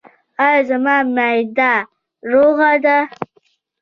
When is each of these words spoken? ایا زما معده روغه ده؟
ایا 0.45 0.61
زما 0.69 0.95
معده 1.15 1.73
روغه 2.31 2.73
ده؟ 2.83 2.97